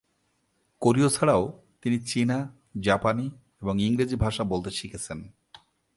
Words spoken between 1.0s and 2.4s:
ছাড়াও, তিনি চীনা,